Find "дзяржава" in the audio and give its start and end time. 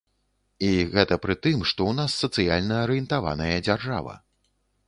3.69-4.21